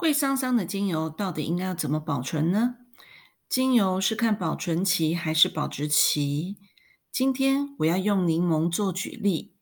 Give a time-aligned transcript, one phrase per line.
[0.00, 2.76] 贵桑桑的精油到底应该要怎么保存呢？
[3.50, 6.56] 精油是看保存期还是保质期？
[7.12, 9.52] 今天我要用柠檬做举例，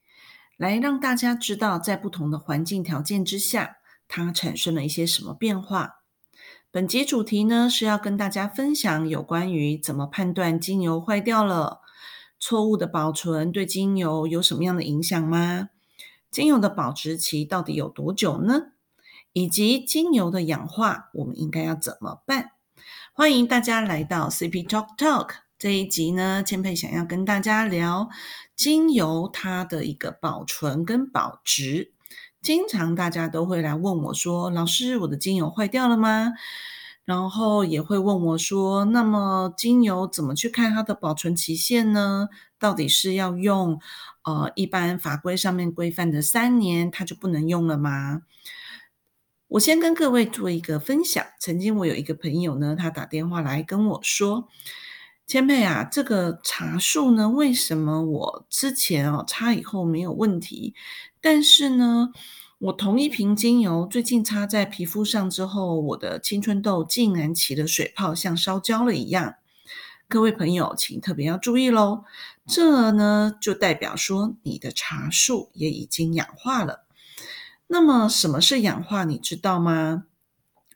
[0.56, 6.04] 来让大家知道在不同的环境条件之下，它产生了一些什么变化。
[6.70, 11.80] 本集主题呢是要跟大家分享有关于怎么判断精油坏掉了，
[12.38, 15.70] 错误的保存对精油有什么样的影响吗？
[16.30, 18.66] 精油的保质期到底有多久呢？
[19.32, 22.52] 以及精油的氧化，我们应该要怎么办？
[23.12, 28.08] 欢迎大家来到 CP Talk Talk 这一集呢，千佩想要跟大家聊
[28.54, 31.92] 精油它的一个保存跟保值。
[32.40, 36.32] 经常大家都会来问我说：“老师，我的精油坏掉了吗？”
[37.04, 42.28] 然后也会问我说：“那么精油怎么去看它的保存期限呢？
[42.58, 43.80] 到底是要用
[44.22, 48.22] 呃一般法规上面规范的三年，它就不能用了吗？”
[49.48, 51.24] 我先跟各位做一个分享。
[51.40, 54.46] 曾经我有一个朋友呢，他打电话来跟我说
[55.26, 60.74] ：“千佩啊，这个茶树呢，为什么我之前哦擦以后没有问题，
[61.22, 62.10] 但是呢，
[62.58, 69.36] 我同一瓶精油最近擦在皮肤上之后，我的青春痘竟然起了水泡，像烧焦了一样。”
[70.10, 72.04] 各位朋友，请特别要注意喽，
[72.46, 76.84] 这呢就代表说你的茶树也已经氧化了。
[77.70, 79.04] 那么什么是氧化？
[79.04, 80.04] 你知道吗？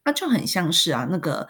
[0.04, 1.48] 那就很像是啊，那个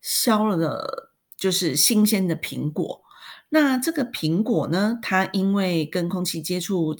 [0.00, 3.02] 削了的，就是新鲜的苹果。
[3.48, 6.96] 那这个苹果呢，它因为跟空气接触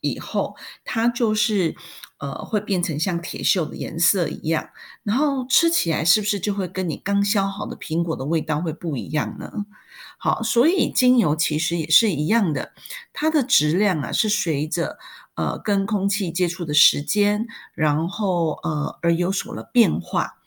[0.00, 1.74] 以后，它就是
[2.18, 4.68] 呃会变成像铁锈的颜色一样。
[5.04, 9.64] 然后吃起来是不是就会跟你刚削好的苹果的味道会不一样呢？
[10.18, 12.74] 好，所以精油其实也是一样的，
[13.12, 14.98] 它的质量啊是随着。
[15.34, 20.38] 呃，跟空气接触的时间，然后呃而有所了变化。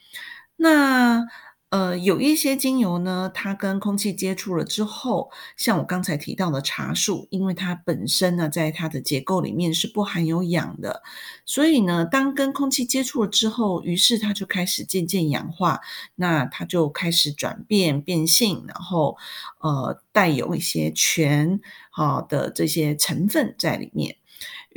[0.56, 1.26] 那
[1.70, 11.03] 呃有一些精油呢，它跟空气接触了之后，像我刚才提到的茶树，因为它本身呢在它的结构里面是不含有氧的，
[11.46, 15.81] 所以呢，当跟空气接触了之后，于是它就开始渐渐氧化，
[16.16, 19.18] 那它就开始转变变性，然后
[19.59, 21.59] 呃带有一些醛
[21.92, 24.16] 好的这些成分在里面。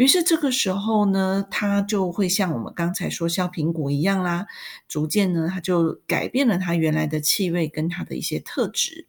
[0.01, 4.47] 于是这个时候呢，它就会像我们刚才说削苹果一样啦，
[4.89, 9.07] 逐渐呢，它就改变了它原来的气味跟它的一些特质。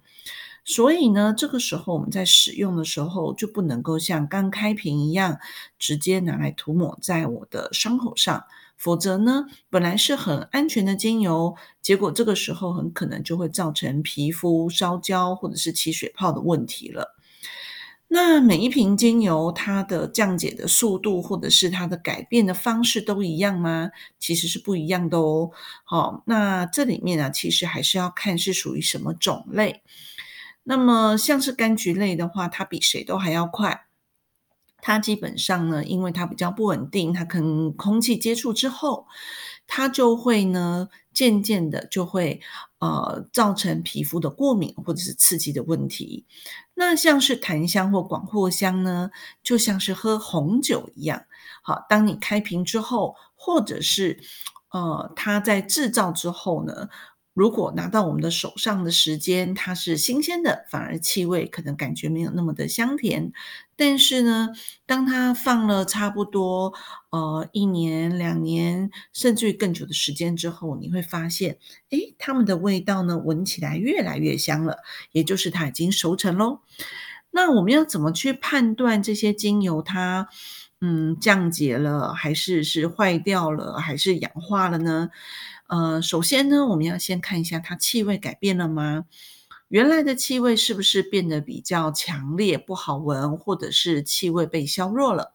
[0.66, 5.40] 所以呢，这个时候我们在使用的时候，就不能够像刚开瓶一样，
[5.80, 8.44] 直接拿来涂抹在我的伤口上，
[8.76, 17.16] 否则呢，本来是很安全的精油，结果这个时候很可能就会造成皮肤烧焦或者是起水泡的问题了。
[18.14, 23.90] 那每一瓶精油，它的降解的速度，或者是它的改变的方式都一样吗？
[24.20, 25.52] 其实是不一样的哦。
[25.86, 29.82] 好，那这里面呢，其实还是要看是属于什么种类。
[30.64, 33.86] 那么像是柑橘类的话，它比谁都还要快。
[34.82, 39.08] 它基本上呢，因为它比较不稳定，它跟空气接触之后，
[39.68, 40.90] 它就会呢，
[41.22, 42.42] 渐渐的就会
[42.80, 46.26] 呃造成皮肤的过敏或者是刺激的问题。
[46.74, 49.12] 那像是檀香或广藿香呢，
[49.44, 51.26] 就像是喝红酒一样。
[51.62, 54.20] 好，当你开瓶之后，或者是
[54.72, 56.90] 呃它在制造之后呢。
[57.34, 63.32] 如果拿到我们的手上的时间它是新鲜的，反而气味可能感觉没有那么的香甜。
[63.78, 64.50] 但是呢，
[64.86, 66.74] 当它放了差不多
[67.10, 71.58] 呃一年、两年，甚至于更久的时间之后，你会发现，
[71.90, 74.78] 诶，它们的味道呢，闻起来越来越香了，
[75.14, 76.60] 也就是它已经熟成喽。
[77.32, 80.28] 那我们要怎么去判断这些精油它
[80.82, 85.10] 嗯降解了，还是是坏掉了，还是氧化了呢？
[85.72, 89.06] 呃，首先呢，我们要先看一下它气味改变了吗？
[89.70, 95.32] 原来的气味是不是变得比较强烈，不好闻，或者是气味被削弱了？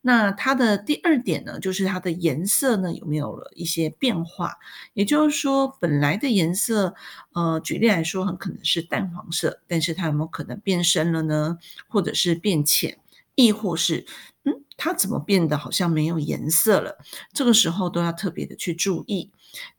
[0.00, 4.54] 那它的第二点呢，就是它的颜色呢有没有了一些变化？
[4.94, 6.94] 也就是说，本来的颜色，
[7.34, 11.58] 呃，举例来说，很可能是淡黄色，但是它有没有可能变深了呢？
[11.86, 12.98] 或者是变浅，
[13.34, 14.06] 亦或是，
[14.44, 16.98] 嗯，它怎么变得好像没有颜色了？
[17.32, 19.30] 这个时候都要特别的去注意。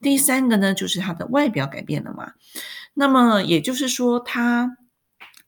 [0.02, 2.34] 第三个呢，就是它的外表改变了嘛？
[2.94, 4.78] 那么也就是说，它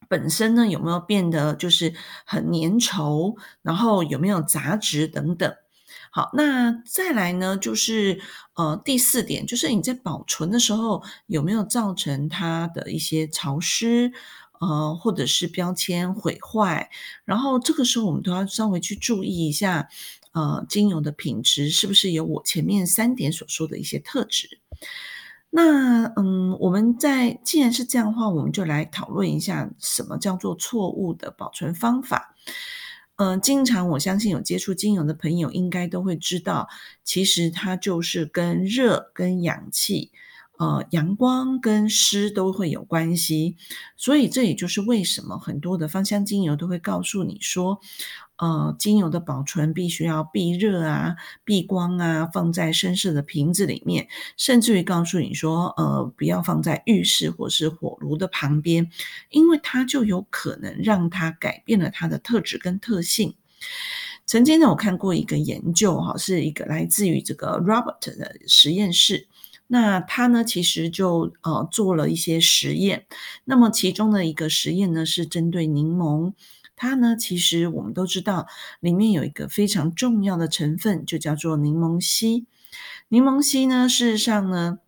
[0.07, 1.93] 本身呢有没有变得就是
[2.25, 5.53] 很粘稠，然后有没有杂质等等？
[6.11, 8.19] 好，那再来呢，就是
[8.55, 14.11] 呃第四点，就是你在保存的时候有没有造成它的一些潮湿？
[14.59, 16.89] 呃，或者是标签毁坏，
[17.25, 19.89] 然后这个时候我们都要稍微去注意一下，
[20.33, 24.59] 呃精油的品质是不是有我前面三点所说的一些特质。
[25.49, 32.35] 那嗯，我们在既然是这样的话，我们就来讨论一下什么叫做错误的保存方法。
[33.15, 36.69] 嗯，经常我相信有接触精油的朋友应该都会知道，
[37.03, 40.11] 其实它就是跟热、跟氧气。
[40.59, 43.55] 呃，阳光跟湿都会有关系，
[43.95, 47.79] 所以这也就是为什么很多的芳香精油都会告诉你说，
[48.35, 51.15] 呃，精油的保存必须要避热啊、
[51.45, 58.91] 避光啊，放在深色的瓶子里面，甚至于告诉你说，呃，不要放在浴室或是火炉的旁边，
[59.29, 63.33] 因为它就有可能让它改变了它的特质跟特性。
[64.25, 69.27] 曾经呢，我看过一个研究，哈，是一个来自于这个 Robert 的实验室。
[69.71, 73.05] 那他呢，其实就呃做了一些实验。
[73.45, 76.33] 那么其中的一个实验呢，是针对柠檬。
[76.75, 78.47] 它呢，其实我们都知道，
[78.79, 82.45] 里面有一个非常重要的成分，就叫做柠檬烯。
[83.09, 84.79] 柠檬烯呢，事实上呢。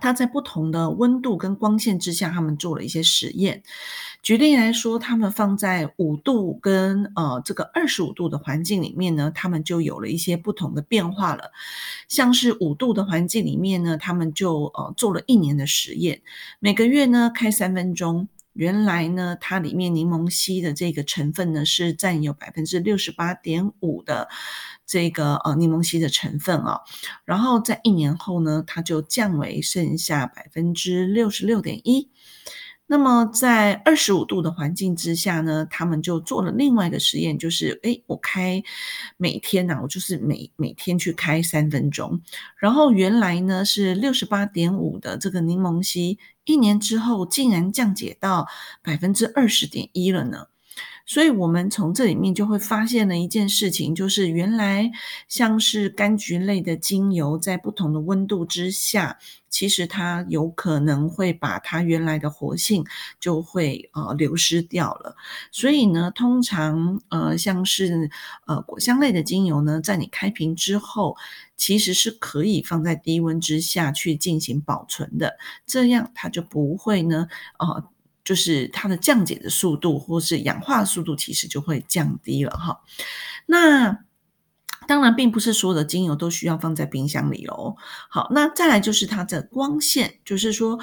[0.00, 3.62] 它在不同的温度跟光线之下，他们做了一些实验。
[4.22, 11.50] 举例来说，他们放在五度跟呃这个二十五度的环境里面呢，他们就有了一些不同的变化了。
[12.08, 16.22] 像是五度的环境里面呢，他们就呃做了一年的实验，
[16.58, 18.28] 每个月呢开三分钟。
[18.58, 24.28] 原来呢，它里面柠檬烯的这个成分呢是占有百分之六十八点五的
[24.84, 26.80] 这个呃柠檬烯的成分啊，
[27.24, 32.10] 然后在一年后呢，它就降为剩下百分之六十六点一。
[32.90, 38.62] 那么在二十五度的环境之下呢，他们就做了另外一个实验，就是诶，我开
[39.18, 42.22] 每天呢，我就是每每天去开三分钟，
[42.56, 48.48] 然后原来呢是六十八点五的这个柠檬烯，一年之后竟然降解到
[48.82, 50.46] 百分之二十点一了呢。
[51.08, 54.90] 所以，我们从这里面就会发现了一件事情，就是原来
[55.26, 59.18] 像是柑橘类的精油，在不同的温度之下，
[59.48, 62.84] 其实它有可能会把它原来的活性
[63.18, 65.16] 就会呃流失掉了。
[65.50, 68.10] 所以呢，通常呃像是
[68.46, 71.16] 呃果香类的精油呢，在你开瓶之后，
[71.56, 77.28] 其实是可以放在低温之下去进行保存的，这样它就不会呢
[77.58, 77.82] 呃。
[78.28, 82.82] 就是它的降解的速度，或是氧化速度，其实就会降低了哈。
[83.46, 84.00] 那
[84.86, 87.76] 当然，并不是所有的精油都需要放在冰箱里哦。
[88.10, 90.78] 好，那再来就是它的光线，就是说。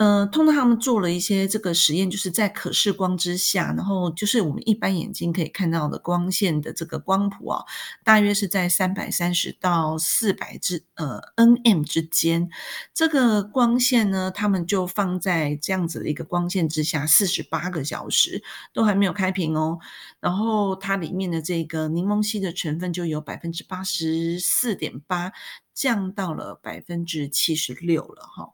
[0.00, 7.62] 呃，通常他们做了一些这个实验，就是在可视光之下，然后就是我们一般眼睛可以看到的光线的这个光谱啊，
[8.02, 12.48] 大约是在三百三十到四百之呃 nm 之间。
[12.94, 18.42] 这个光线呢，他们就放在这样子的一个光线之下，四十八个小时
[18.72, 19.80] 都还没有开屏哦。
[20.18, 25.32] 然后它里面的这个柠檬烯的成分就有百分之八十四点八，
[25.74, 28.49] 降到了百分之七十六了哈。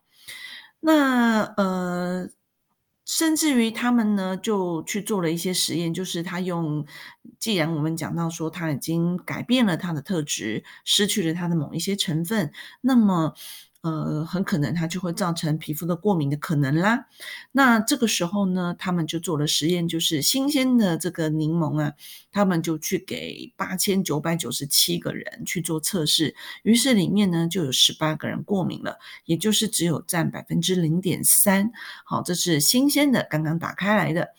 [0.80, 2.28] 那呃，
[3.06, 6.84] 甚至于他们呢，就去做了一些实验，就是他用，
[7.38, 12.52] 既然我们讲到说他已经改变了他的特质，失去了他的某一些成分，
[12.82, 13.34] 那么。
[13.86, 17.06] 呃，很可能它就会造成皮肤的过敏的可能啦。
[17.52, 21.92] 那这个时候呢，他们就做了实验，就是新鲜的这个柠檬啊，
[22.32, 26.34] 他们就去给八千九百九十七个人去做测试，
[26.64, 31.70] 于是里面呢就有十八个人过敏了，也就是只有占百分之零点三。
[32.04, 34.30] 好，这是新鲜的，刚刚打开来的。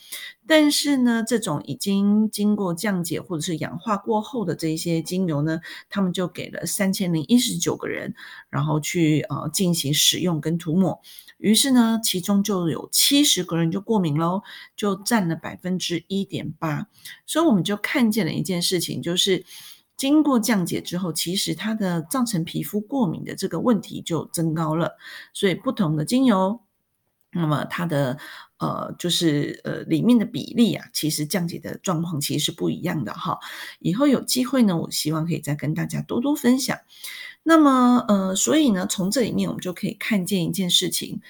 [0.47, 8.15] 但是呢，这种已经经过降解或者是氧化过后的这些精油呢，他们就给了三千零一十九个人，
[8.49, 11.01] 然后去呃进行使用跟涂抹。
[11.37, 14.41] 于是呢，其中就有七十个人就过敏喽，
[14.75, 16.87] 就占了百分之一点八。
[17.25, 19.45] 所以我们就看见了一件事情，就是
[19.95, 24.97] 经过降解之后，其实它的造成皮肤过敏的这个问题就增高了。
[25.33, 26.61] 所以不同的精油。
[27.33, 28.17] 那么它的
[28.59, 33.39] 呃，就是呃里面的比例啊，其实降解的状况其实是不一样的哈。
[33.79, 36.77] 以后有机会呢，我希望可以再跟大家多多分享。
[37.43, 41.21] 那么呃，所以呢，从这里面我们就可以看见一件事情：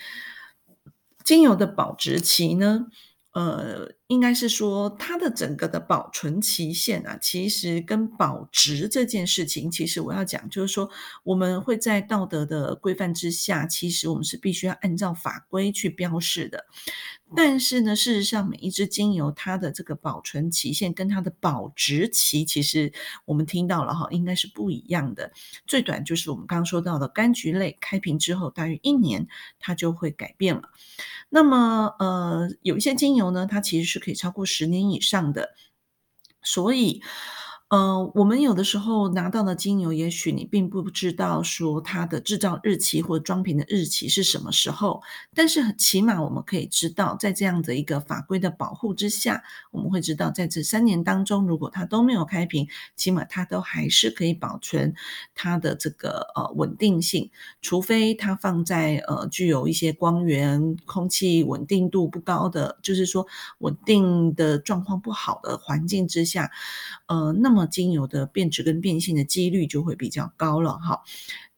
[1.23, 2.87] 精油的保质期呢。
[3.33, 10.89] 呃，应该是说它的整个的保存期限啊，其实跟保值这件事情，其实我要讲，就是说
[11.23, 16.65] 我们会在道德的规范之下，其实我们是必须要按照法规去标示的。
[17.35, 22.93] 但是呢，事实上每一支精油它的这个保存期限跟它的保值期，其实
[23.25, 25.31] 我们听到了哈，应该是不一样的。
[25.65, 29.27] 最短就是我们刚刚说到的柑橘类，开瓶之后大约一年，
[29.59, 30.69] 它就会改变了。
[31.29, 35.49] 那么，呃，有一些精油呢，它其实是可以超过十年以上的，
[36.41, 37.01] 所以，
[37.69, 45.01] 呃，我们有的时候拿到的精油，也许你并不知道说它的制造日期或装瓶的日期是什么时候，
[45.35, 54.95] 但是起码我们可以知道，在这样的一个法规的保护之下，我们会知道在这三年当中，如果它都没有开瓶，起码它都还是可以保存
[55.35, 57.29] 它的这个呃稳定性，
[57.61, 66.49] 除非它放在呃具有一些光源、空气稳定度不高的，就是说稳定的状况不好的环境之下，
[67.07, 67.56] 呃，那么。
[67.57, 71.01] 那么精油的变质跟变性的几率就会比较高了哈。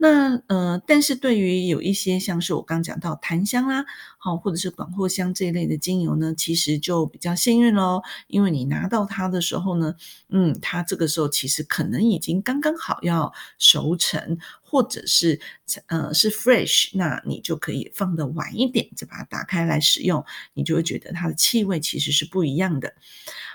[0.01, 3.85] 那呃，但是对于有一些像是我刚讲到檀香啦，
[4.17, 9.95] 好或者是广藿香这一类的精油呢，其实就比较幸运喽，因为你拿到它的时候呢，
[10.29, 15.41] 嗯，它这个时候其实可能已经刚刚好要熟成，或者是
[15.87, 22.93] 呃是 fresh，那你就可以放的晚一点，再把它打开来使用，你就会觉得它的气味其实是不一样的。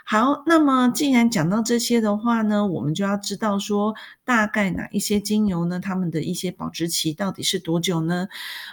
[0.07, 3.95] 好，那么既然讲到这些的话呢，我们就要知道说，
[4.25, 8.29] 大概哪一些精油呢，它们的一些保质期到底是多久呢？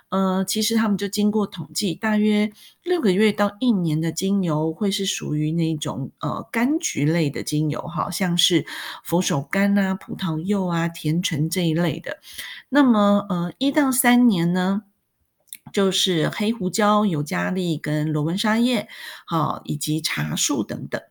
[0.10, 2.52] 呃，其实他们就经过统计，大约
[2.84, 8.66] 六个月到一年的精油会是属于那种呃柑橘类的精油，好像是
[9.04, 12.20] 佛手柑啊、葡萄柚啊、甜橙这一类的。
[12.70, 14.84] 那么呃一到三年呢？
[15.72, 18.90] 就是黑胡椒、尤加利跟罗纹沙叶，
[19.26, 21.02] 好，以及茶树等等。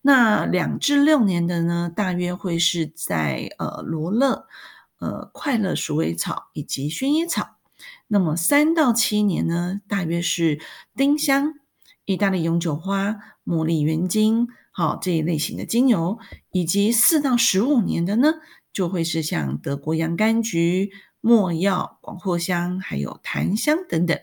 [0.00, 4.46] 那两至六年的呢，大约会是在呃罗勒、
[4.98, 7.56] 呃快乐鼠尾草以及薰衣草。
[8.06, 10.60] 那么三到七年呢，大约是
[10.96, 11.54] 丁香、
[12.04, 16.18] 意大利永久花、茉莉原精，好这一类型的精油。
[16.50, 18.34] 以及四到十五年的呢，
[18.72, 20.90] 就会是像德国洋甘菊。
[21.20, 24.18] 墨药、广藿香，还有檀香等等，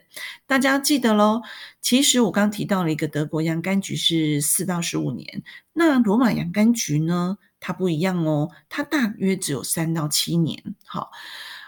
[0.48, 1.42] 大家记得喽。
[1.82, 10.76] 其实我刚提到了一个德国洋甘菊是四到十五年，那罗马洋甘菊呢，它不一样哦，它大约只有三到七年。
[10.86, 11.12] 好，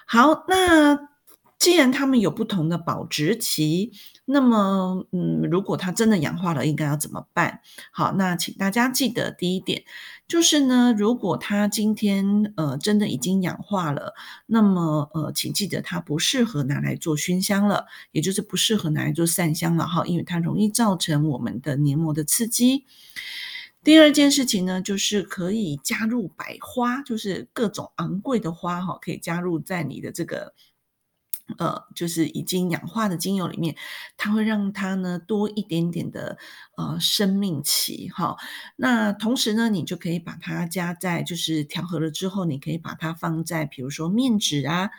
[0.06, 1.10] 好，那。
[1.60, 3.92] 既然它们有不同的保质期，
[4.30, 7.62] 那么，嗯，如果它真的氧化了，应该要怎么办？
[7.94, 9.86] 好，那请大家记得第一点，
[10.28, 14.14] 就是呢，如果它今天呃真的已经氧化了，
[14.46, 22.84] 那么呃，请记得它不适合拿来做熏香了，也就是不适合拿来做散香了哈，因为它容易造成我们的黏膜的刺激。
[23.82, 30.54] 第二件事情呢，就是可以加入百花，就是各种昂贵的花哈，可以加入在你的这个。
[31.58, 33.76] 呃，就是已经氧化的精油里面，
[34.18, 36.38] 它会让它呢多一点点的
[36.76, 38.36] 呃生命期哈。
[38.76, 44.90] 那同时呢，你就可以把它加在，就是调和了之后，你可以把它放在，比如说面纸啊、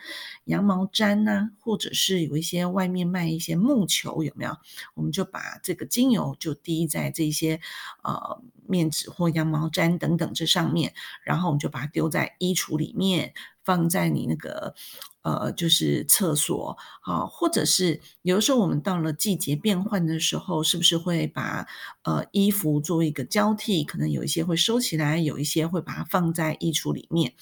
[0.45, 4.57] 羊毛毡呐，或者是有一些外面卖一些木球，有没有？
[4.95, 7.61] 我们就把这个精油就滴在这些
[8.03, 13.33] 呃面纸或羊毛毡等等这上面，然后我们就把它丢在衣橱里面。
[13.61, 14.73] 放在你那个
[15.21, 21.67] 呃，就是厕所啊，或者是有的时候我们到了季节变换的时候，是不是会把
[22.03, 23.83] 呃衣服做一个交替？
[23.83, 27.33] 可能有一些会收起来，有一些会把它放在衣橱里面。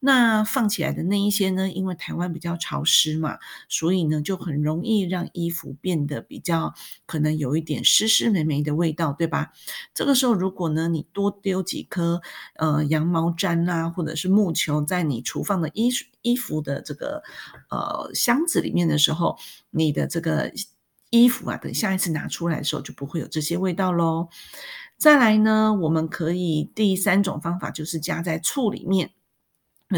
[0.00, 1.70] 那放起来的那一些呢？
[1.70, 3.38] 因为台湾比较潮湿嘛，
[3.70, 6.74] 所以呢就很容易让衣服变得比较
[7.06, 9.52] 可能有一点湿湿霉霉的味道，对吧？
[9.94, 12.20] 这个时候如果呢你多丢几颗
[12.56, 15.90] 呃羊毛毡啊，或者是木球在你厨房的衣
[16.24, 17.22] 衣服的这个
[17.70, 19.38] 呃箱子里面的时候，
[19.70, 20.50] 你的这个
[21.10, 24.28] 衣服啊，等下一次拿出来的时候就不会有这些味道喽。
[24.96, 29.12] 再来呢，我们可以第三种方法就是加在醋里面。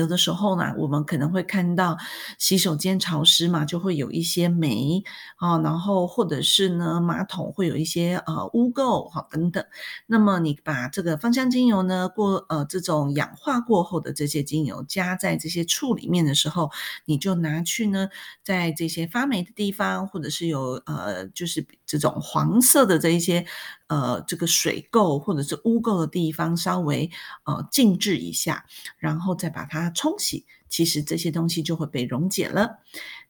[0.00, 1.96] 有的时候呢，我们可能会看到
[2.38, 5.02] 洗手间潮湿嘛，就会有一些霉
[5.36, 9.64] 啊，然后或者是呢，马桶会有一些呃污垢哈等等。
[10.06, 16.70] 那么你把这个芳香精油呢，过呃这种氧化过后的这些精油加在这些醋里面的时候，
[17.04, 18.08] 你就拿去呢，
[18.42, 23.46] 在这些发霉的地方，或者是有呃就是这种黄色的这一些。
[23.88, 27.08] 呃，这个水垢或者是污垢的地方，稍微
[27.44, 28.66] 呃静置一下，
[28.98, 32.78] 然后再把它冲洗，其实这些东西就会被溶解了。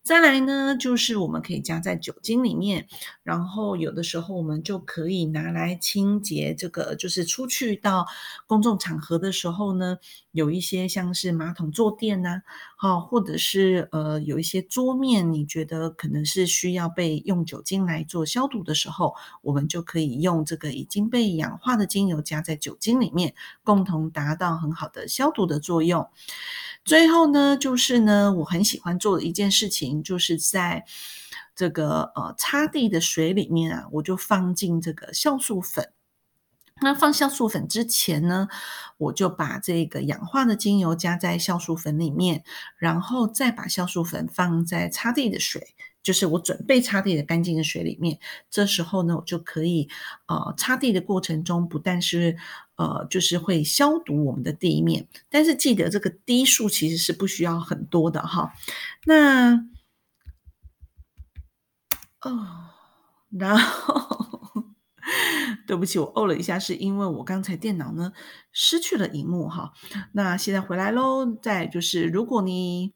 [0.02, 2.88] 再来呢，就是我们可以加在酒精里面，
[3.22, 8.06] 然后有的时候我们就可以拿来清洁这个，就是出去到
[8.46, 9.98] 公众场合的时候呢，
[10.32, 12.40] 有一些像是马桶坐垫呐，
[12.78, 26.06] 好，或者是呃有一些桌面，你觉得可能是需要被用酒精来做消毒的时候，我们就可以用这个已经被氧化的精油加在酒精里面，共同达到很好的消毒的作用。
[26.85, 30.85] 最后呢，就是呢，我很喜欢做的一件事情，就是在
[31.54, 35.95] 这个呃擦地的水里面啊，我就放进这个酵素粉。
[36.83, 38.49] 那放酵素粉之前呢，
[38.99, 42.45] 我就把这个氧化的精油加在酵素粉里面，
[42.76, 48.18] 然后再把酵素粉放在擦地的水，就是我准备擦地的干净的水里面。
[48.50, 49.88] 这时候呢，我就可以
[50.26, 52.37] 呃擦地的过程中，不但是
[52.76, 58.52] 呃就是会消毒我们的地面，但是记得这个滴数其实是不需要很多的哈。
[59.06, 59.54] 那
[62.21, 62.68] 哦，
[63.30, 64.65] 然后。
[65.66, 68.12] 对不起，我哦了一下，是因为我刚才电脑呢
[68.52, 69.72] 失去了荧幕哈。
[70.12, 71.36] 那现在回来喽。
[71.42, 72.92] 再就是，如果你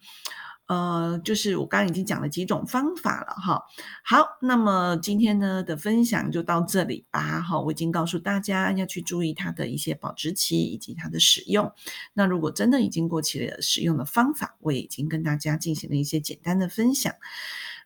[0.67, 3.65] 呃，就是我刚刚已经讲了几种方法了哈。
[4.05, 7.43] 好，那么今天呢的分享就到这里吧。
[7.43, 11.73] 哈，我已经告诉大家要去注意它的一些保质期以及它的使用。
[12.15, 17.15] 那如果真的已经过期了，使用的方法我也已经跟大家进行了一些简单的分享。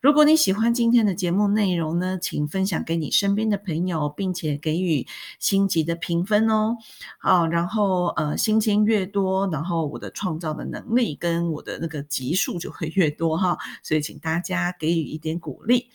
[0.05, 5.07] 如果你喜欢今天的节目内容呢，请分享给你身边的朋友，并且给予
[5.39, 6.77] 星级的评分哦。
[7.19, 13.57] 好，然后呃，星星越多，然后我的创造的能力跟我的那个级数就会越多哈。
[13.83, 15.89] 所以请大家给予一点鼓励。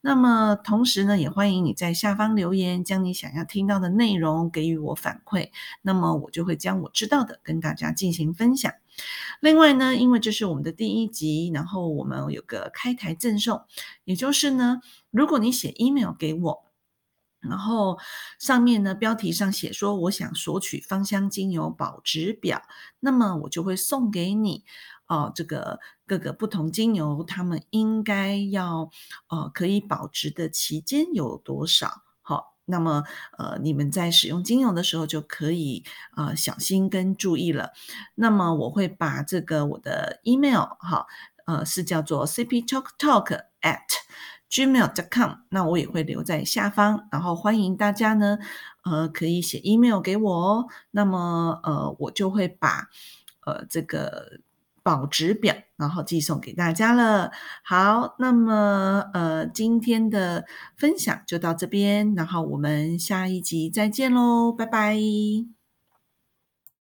[0.00, 5.50] 那么同时呢，也欢迎你在下方留言，将你想要听到的内容给予我反馈。
[5.82, 8.72] 那么我就会将我知道的跟大家进行分享。
[9.40, 13.64] 另外呢，因为这是我们的第一集，然后我们有个开台赠送，
[14.04, 16.64] 也就是呢，如果你写 email 给我，
[17.40, 17.98] 然后
[18.38, 22.62] 上面呢标题上写说我想索取芳香精油保值表，
[22.98, 24.64] 那么我就会送给你
[25.06, 28.90] 哦，这个各个不同精油，它们应该要
[29.28, 32.02] 呃可以保值的期间有多少？
[32.22, 33.04] 好那么，
[33.38, 35.84] 呃，你们在使用精油的时候就可以
[36.16, 37.72] 呃小心跟注意了。
[38.14, 41.06] 那么我会把这个我的 email 哈，
[41.46, 43.80] 呃是叫做 cptalktalk at
[44.50, 48.38] gmail.com，那我也会留在下方，然后欢迎大家呢，
[48.84, 50.66] 呃可以写 email 给我哦。
[50.90, 52.88] 那么呃我就会把
[53.46, 54.40] 呃这个。
[54.86, 57.32] 保值表，然后寄送给大家了。
[57.64, 60.44] 好，那么呃，今天的
[60.76, 65.55] 分享就到这边，然后我们下一集再见喽，拜拜。